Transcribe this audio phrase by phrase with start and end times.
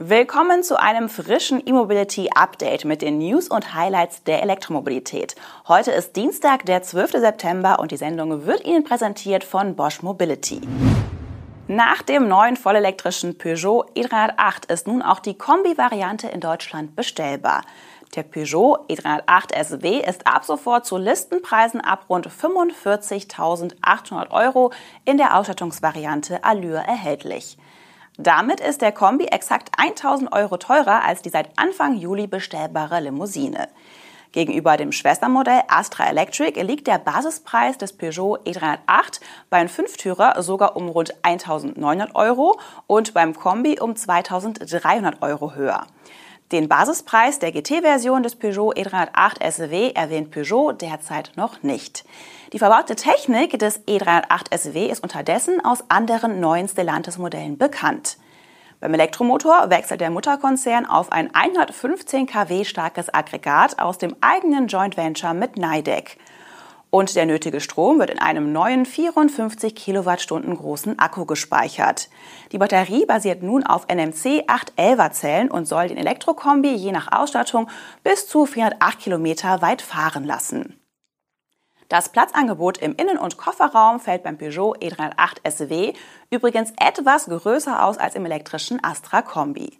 [0.00, 5.34] Willkommen zu einem frischen E-Mobility Update mit den News und Highlights der Elektromobilität.
[5.66, 7.14] Heute ist Dienstag, der 12.
[7.14, 10.60] September und die Sendung wird Ihnen präsentiert von Bosch Mobility.
[11.66, 17.62] Nach dem neuen vollelektrischen Peugeot e308 ist nun auch die Kombi-Variante in Deutschland bestellbar.
[18.14, 24.70] Der Peugeot e308 SW ist ab sofort zu Listenpreisen ab rund 45.800 Euro
[25.04, 27.58] in der Ausstattungsvariante Allure erhältlich.
[28.20, 33.68] Damit ist der Kombi exakt 1000 Euro teurer als die seit Anfang Juli bestellbare Limousine.
[34.32, 40.88] Gegenüber dem Schwestermodell Astra Electric liegt der Basispreis des Peugeot e308 beim Fünftürer sogar um
[40.88, 45.86] rund 1900 Euro und beim Kombi um 2300 Euro höher.
[46.50, 52.06] Den Basispreis der GT-Version des Peugeot e308 SW erwähnt Peugeot derzeit noch nicht.
[52.54, 58.16] Die verbaute Technik des E308 SW ist unterdessen aus anderen neuen Stellantis-Modellen bekannt.
[58.80, 64.96] Beim Elektromotor wechselt der Mutterkonzern auf ein 115 kW starkes Aggregat aus dem eigenen Joint
[64.96, 66.16] Venture mit Nidec.
[66.90, 72.08] Und der nötige Strom wird in einem neuen 54 Kilowattstunden großen Akku gespeichert.
[72.52, 77.68] Die Batterie basiert nun auf NMC 811er Zellen und soll den Elektrokombi je nach Ausstattung
[78.02, 80.80] bis zu 408 Kilometer weit fahren lassen.
[81.90, 85.92] Das Platzangebot im Innen- und Kofferraum fällt beim Peugeot E308 SW
[86.30, 89.78] übrigens etwas größer aus als im elektrischen Astra Kombi.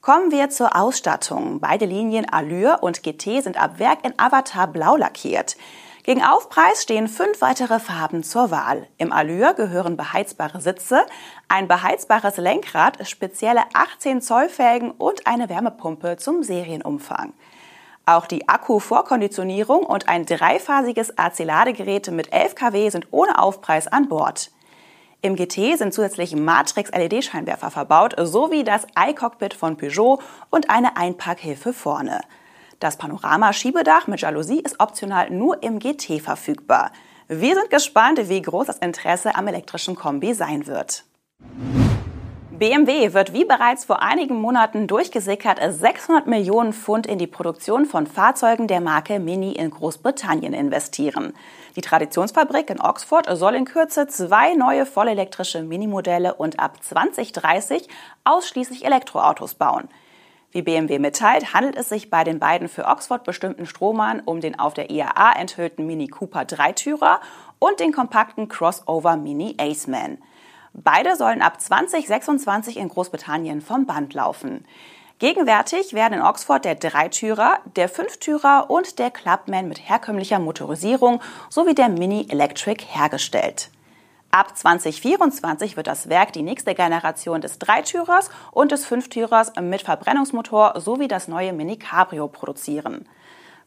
[0.00, 1.60] Kommen wir zur Ausstattung.
[1.60, 5.56] Beide Linien Allure und GT sind ab Werk in Avatar blau lackiert.
[6.04, 8.86] Gegen Aufpreis stehen fünf weitere Farben zur Wahl.
[8.98, 11.06] Im Allure gehören beheizbare Sitze,
[11.48, 17.32] ein beheizbares Lenkrad, spezielle 18 Zoll Felgen und eine Wärmepumpe zum Serienumfang.
[18.04, 24.50] Auch die Akku-Vorkonditionierung und ein dreiphasiges AC-Ladegerät mit 11 kW sind ohne Aufpreis an Bord.
[25.22, 32.20] Im GT sind zusätzlich Matrix-LED-Scheinwerfer verbaut, sowie das iCockpit von Peugeot und eine Einparkhilfe vorne.
[32.80, 36.90] Das Panorama-Schiebedach mit Jalousie ist optional nur im GT verfügbar.
[37.28, 41.04] Wir sind gespannt, wie groß das Interesse am elektrischen Kombi sein wird.
[42.58, 48.06] BMW wird wie bereits vor einigen Monaten durchgesickert 600 Millionen Pfund in die Produktion von
[48.06, 51.32] Fahrzeugen der Marke Mini in Großbritannien investieren.
[51.74, 57.88] Die Traditionsfabrik in Oxford soll in Kürze zwei neue vollelektrische Minimodelle und ab 2030
[58.22, 59.88] ausschließlich Elektroautos bauen.
[60.54, 64.56] Wie BMW mitteilt, handelt es sich bei den beiden für Oxford bestimmten Stromern um den
[64.56, 67.18] auf der IAA enthüllten Mini Cooper Dreitürer
[67.58, 70.18] und den kompakten Crossover Mini Aceman.
[70.72, 74.64] Beide sollen ab 2026 in Großbritannien vom Band laufen.
[75.18, 81.20] Gegenwärtig werden in Oxford der Dreitürer, der Fünftürer und der Clubman mit herkömmlicher Motorisierung
[81.50, 83.70] sowie der Mini Electric hergestellt.
[84.34, 90.80] Ab 2024 wird das Werk die nächste Generation des Dreitürers und des Fünftürers mit Verbrennungsmotor
[90.80, 93.08] sowie das neue Mini Cabrio produzieren.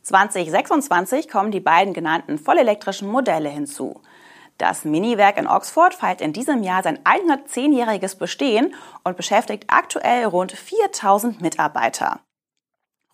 [0.01, 4.01] 2026 kommen die beiden genannten vollelektrischen Modelle hinzu.
[4.57, 8.75] Das Mini-Werk in Oxford feiert in diesem Jahr sein 110-jähriges Bestehen
[9.05, 12.19] und beschäftigt aktuell rund 4000 Mitarbeiter.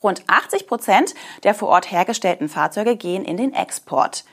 [0.02, 1.13] Rund 80 Prozent
[1.44, 4.24] der vor Ort hergestellten Fahrzeuge gehen in den Export.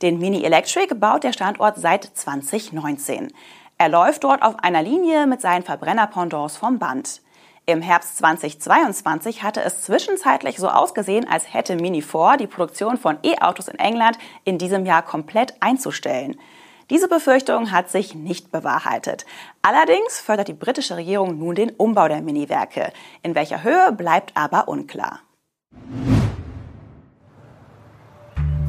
[0.00, 3.32] Den Mini Electric baut der Standort seit 2019.
[3.78, 7.20] Er läuft dort auf einer Linie mit seinen Verbrenner-Pendants vom Band.
[7.66, 13.18] Im Herbst 2022 hatte es zwischenzeitlich so ausgesehen, als hätte Mini vor, die Produktion von
[13.24, 16.38] E-Autos in England in diesem Jahr komplett einzustellen.
[16.90, 19.26] Diese Befürchtung hat sich nicht bewahrheitet.
[19.62, 22.92] Allerdings fördert die britische Regierung nun den Umbau der Mini-Werke.
[23.24, 25.20] In welcher Höhe bleibt aber unklar.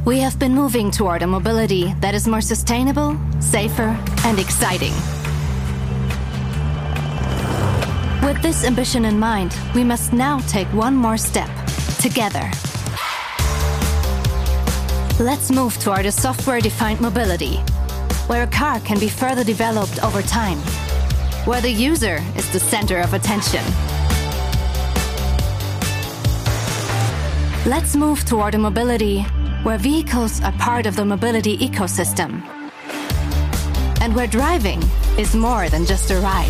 [0.10, 4.92] We have been moving toward a mobility that is more sustainable, safer and exciting.
[8.24, 11.52] With this ambition in mind, we must now take one more step
[12.02, 12.50] together.
[15.20, 17.58] Let's move toward a software defined mobility,
[18.26, 20.58] where a car can be further developed over time,
[21.46, 23.64] where the user is the center of attention.
[27.68, 29.24] Let's move toward a mobility
[29.64, 32.42] where vehicles are part of the mobility ecosystem
[34.02, 34.82] and where driving
[35.18, 36.48] is more than just a ride.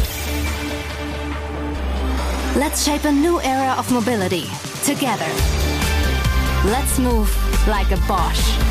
[2.55, 4.45] Let's shape a new era of mobility
[4.83, 5.29] together.
[6.65, 7.29] Let's move
[7.67, 8.68] like a Bosch.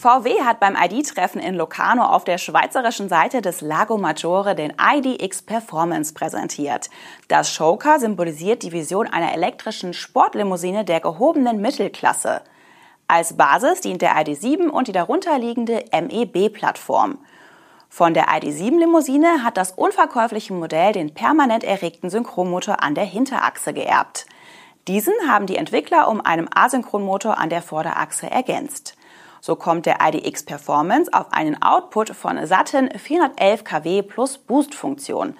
[0.00, 5.42] VW hat beim ID-Treffen in Locarno auf der schweizerischen Seite des Lago Maggiore den IDX
[5.42, 6.88] Performance präsentiert.
[7.26, 12.42] Das Showcar symbolisiert die Vision einer elektrischen Sportlimousine der gehobenen Mittelklasse.
[13.08, 17.18] Als Basis dient der ID7 und die darunterliegende MEB-Plattform.
[17.88, 24.26] Von der ID7-Limousine hat das unverkäufliche Modell den permanent erregten Synchronmotor an der Hinterachse geerbt.
[24.86, 28.94] Diesen haben die Entwickler um einen Asynchronmotor an der Vorderachse ergänzt.
[29.40, 35.36] So kommt der IDX Performance auf einen Output von satten 411 kW plus Boost-Funktion.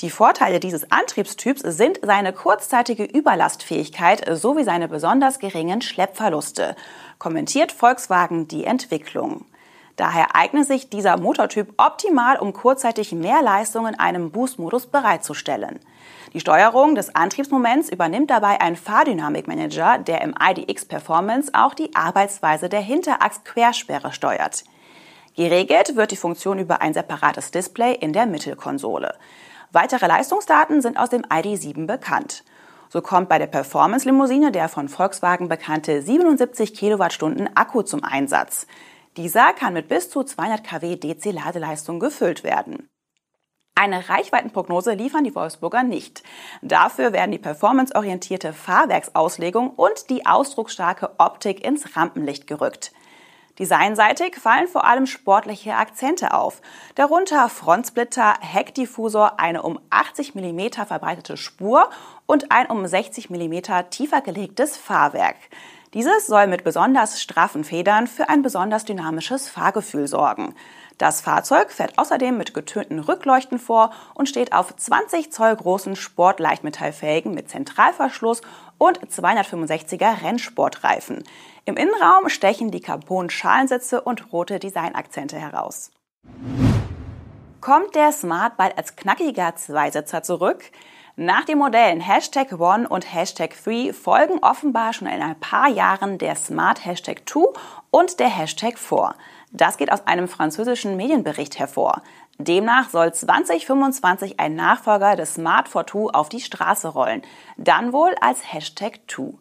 [0.00, 6.74] Die Vorteile dieses Antriebstyps sind seine kurzzeitige Überlastfähigkeit sowie seine besonders geringen Schleppverluste,
[7.18, 9.44] kommentiert Volkswagen die Entwicklung.
[10.00, 15.78] Daher eignet sich dieser Motortyp optimal, um kurzzeitig mehr Leistung in einem Boost-Modus bereitzustellen.
[16.32, 22.70] Die Steuerung des Antriebsmoments übernimmt dabei ein Fahrdynamikmanager, der im IDX Performance auch die Arbeitsweise
[22.70, 24.64] der Hinterachs-Quersperre steuert.
[25.36, 29.18] Geregelt wird die Funktion über ein separates Display in der Mittelkonsole.
[29.70, 32.42] Weitere Leistungsdaten sind aus dem ID7 bekannt.
[32.88, 38.66] So kommt bei der Performance-Limousine der von Volkswagen bekannte 77 Kilowattstunden Akku zum Einsatz.
[39.16, 42.88] Dieser kann mit bis zu 200 kW DC-Ladeleistung gefüllt werden.
[43.74, 46.22] Eine Reichweitenprognose liefern die Wolfsburger nicht.
[46.60, 52.92] Dafür werden die performanceorientierte Fahrwerksauslegung und die ausdrucksstarke Optik ins Rampenlicht gerückt.
[53.58, 56.62] Designseitig fallen vor allem sportliche Akzente auf,
[56.94, 61.90] darunter Frontsplitter, Heckdiffusor, eine um 80 mm verbreitete Spur
[62.26, 65.36] und ein um 60 mm tiefer gelegtes Fahrwerk.
[65.92, 70.54] Dieses soll mit besonders straffen Federn für ein besonders dynamisches Fahrgefühl sorgen.
[70.98, 77.34] Das Fahrzeug fährt außerdem mit getönten Rückleuchten vor und steht auf 20 Zoll großen Sportleichtmetallfelgen
[77.34, 78.42] mit Zentralverschluss
[78.78, 81.24] und 265er Rennsportreifen.
[81.64, 85.90] Im Innenraum stechen die Carbon-Schalensitze und rote Designakzente heraus.
[87.60, 90.70] Kommt der Smart bald als knackiger Zweisitzer zurück?
[91.16, 96.18] Nach den Modellen Hashtag One und Hashtag Three folgen offenbar schon in ein paar Jahren
[96.18, 97.52] der Smart Hashtag Two
[97.90, 99.14] und der Hashtag Four.
[99.50, 102.02] Das geht aus einem französischen Medienbericht hervor.
[102.38, 107.22] Demnach soll 2025 ein Nachfolger des Smart for Two auf die Straße rollen.
[107.56, 109.34] Dann wohl als Hashtag Two.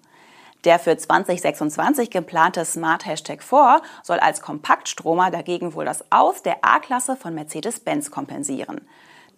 [0.65, 6.57] Der für 2026 geplante Smart Hashtag 4 soll als Kompaktstromer dagegen wohl das Aus der
[6.63, 8.81] A-Klasse von Mercedes-Benz kompensieren.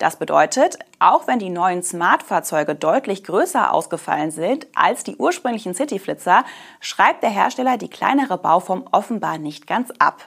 [0.02, 6.44] Das bedeutet, auch wenn die neuen Smart-Fahrzeuge deutlich größer ausgefallen sind als die ursprünglichen Cityflitzer,
[6.80, 10.24] schreibt der Hersteller die kleinere Bauform offenbar nicht ganz ab.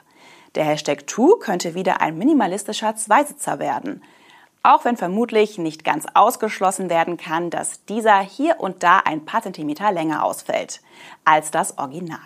[0.54, 4.00] Der Hashtag 2 könnte wieder ein minimalistischer Zweisitzer werden.
[4.62, 9.42] Auch wenn vermutlich nicht ganz ausgeschlossen werden kann, dass dieser hier und da ein paar
[9.42, 10.82] Zentimeter länger ausfällt
[11.24, 12.20] als das Original.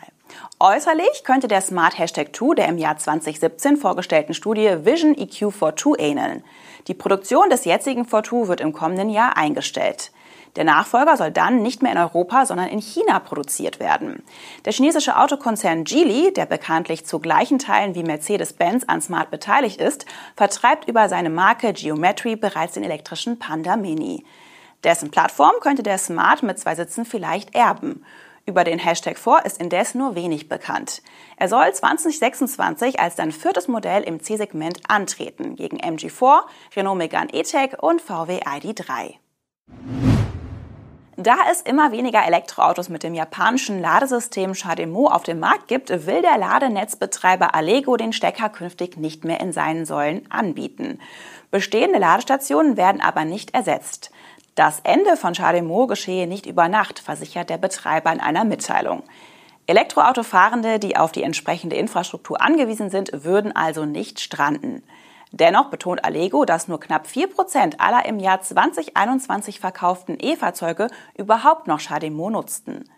[0.60, 5.74] Äußerlich könnte der Smart Hashtag 2 der im Jahr 2017 vorgestellten Studie Vision EQ for
[5.74, 6.44] 2 ähneln.
[6.86, 10.12] Die Produktion des jetzigen for 2 wird im kommenden Jahr eingestellt.
[10.56, 14.22] Der Nachfolger soll dann nicht mehr in Europa, sondern in China produziert werden.
[14.64, 20.06] Der chinesische Autokonzern Geely, der bekanntlich zu gleichen Teilen wie Mercedes-Benz an Smart beteiligt ist,
[20.36, 24.24] vertreibt über seine Marke Geometry bereits den elektrischen Panda Mini.
[24.84, 28.04] Dessen Plattform könnte der Smart mit zwei Sitzen vielleicht erben.
[28.48, 31.02] Über den Hashtag 4 ist indes nur wenig bekannt.
[31.36, 37.78] Er soll 2026 als sein viertes Modell im C-Segment antreten, gegen MG4, Renault Megane E-Tech
[37.82, 39.16] und VW ID3.
[41.18, 46.22] Da es immer weniger Elektroautos mit dem japanischen Ladesystem CHAdeMO auf dem Markt gibt, will
[46.22, 51.00] der Ladenetzbetreiber Allego den Stecker künftig nicht mehr in seinen Säulen anbieten.
[51.50, 54.10] Bestehende Ladestationen werden aber nicht ersetzt.
[54.58, 59.04] Das Ende von Chademo geschehe nicht über Nacht, versichert der Betreiber in einer Mitteilung.
[59.68, 64.82] Elektroautofahrende, die auf die entsprechende Infrastruktur angewiesen sind, würden also nicht stranden.
[65.30, 71.78] Dennoch betont Allego, dass nur knapp 4% aller im Jahr 2021 verkauften E-Fahrzeuge überhaupt noch
[71.78, 72.90] Chademo nutzten.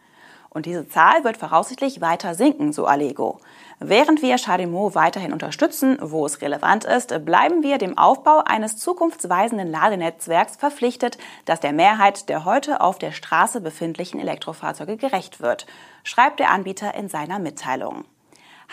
[0.52, 3.38] Und diese Zahl wird voraussichtlich weiter sinken, so Allego.
[3.78, 9.70] Während wir Chademo weiterhin unterstützen, wo es relevant ist, bleiben wir dem Aufbau eines zukunftsweisenden
[9.70, 15.66] Ladenetzwerks verpflichtet, das der Mehrheit der heute auf der Straße befindlichen Elektrofahrzeuge gerecht wird,
[16.02, 18.04] schreibt der Anbieter in seiner Mitteilung.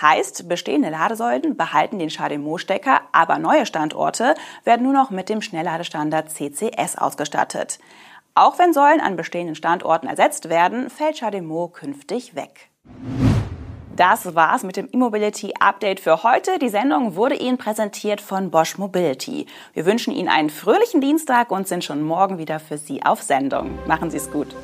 [0.02, 6.30] Heißt, bestehende Ladesäulen behalten den Chademo-Stecker, aber neue Standorte werden nur noch mit dem Schnellladestandard
[6.32, 7.80] CCS ausgestattet.
[8.38, 12.70] Auch wenn Säulen an bestehenden Standorten ersetzt werden, fällt Chademo künftig weg.
[13.96, 16.60] Das war's mit dem E-Mobility Update für heute.
[16.60, 19.48] Die Sendung wurde Ihnen präsentiert von Bosch Mobility.
[19.74, 23.72] Wir wünschen Ihnen einen fröhlichen Dienstag und sind schon morgen wieder für Sie auf Sendung.
[23.88, 24.56] Machen Sie es gut.